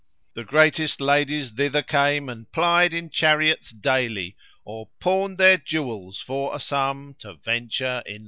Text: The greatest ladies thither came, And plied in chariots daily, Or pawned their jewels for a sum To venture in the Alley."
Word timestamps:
The 0.33 0.43
greatest 0.43 0.99
ladies 0.99 1.51
thither 1.51 1.83
came, 1.83 2.27
And 2.27 2.51
plied 2.51 2.91
in 2.91 3.11
chariots 3.11 3.69
daily, 3.69 4.35
Or 4.65 4.89
pawned 4.99 5.37
their 5.37 5.57
jewels 5.57 6.17
for 6.19 6.55
a 6.55 6.59
sum 6.59 7.15
To 7.19 7.35
venture 7.35 8.01
in 8.07 8.13
the 8.13 8.13
Alley." 8.13 8.19